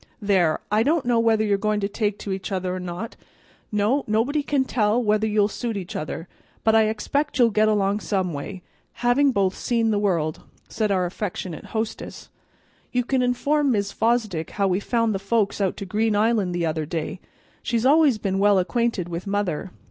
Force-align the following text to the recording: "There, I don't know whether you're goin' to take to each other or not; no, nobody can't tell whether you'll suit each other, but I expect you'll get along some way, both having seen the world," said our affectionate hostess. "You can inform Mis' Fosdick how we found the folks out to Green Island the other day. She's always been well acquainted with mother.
"There, 0.19 0.59
I 0.71 0.81
don't 0.81 1.05
know 1.05 1.19
whether 1.19 1.43
you're 1.45 1.59
goin' 1.59 1.79
to 1.81 1.87
take 1.87 2.17
to 2.17 2.31
each 2.31 2.51
other 2.51 2.73
or 2.73 2.79
not; 2.79 3.15
no, 3.71 4.03
nobody 4.07 4.41
can't 4.41 4.67
tell 4.67 4.99
whether 4.99 5.27
you'll 5.27 5.47
suit 5.47 5.77
each 5.77 5.95
other, 5.95 6.27
but 6.63 6.73
I 6.73 6.85
expect 6.89 7.37
you'll 7.37 7.51
get 7.51 7.67
along 7.67 7.99
some 7.99 8.33
way, 8.33 8.63
both 8.93 8.99
having 9.03 9.51
seen 9.51 9.91
the 9.91 9.99
world," 9.99 10.41
said 10.67 10.89
our 10.91 11.05
affectionate 11.05 11.65
hostess. 11.65 12.29
"You 12.91 13.03
can 13.05 13.21
inform 13.21 13.71
Mis' 13.73 13.91
Fosdick 13.93 14.49
how 14.57 14.67
we 14.67 14.79
found 14.79 15.13
the 15.13 15.19
folks 15.19 15.61
out 15.61 15.77
to 15.77 15.85
Green 15.85 16.15
Island 16.15 16.55
the 16.55 16.65
other 16.65 16.87
day. 16.87 17.19
She's 17.61 17.85
always 17.85 18.17
been 18.17 18.39
well 18.39 18.57
acquainted 18.57 19.07
with 19.07 19.27
mother. 19.27 19.69